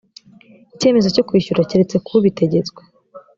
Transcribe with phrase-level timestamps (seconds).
[0.75, 2.81] icyemezo cyo kwishyura keretse ku bitegetswe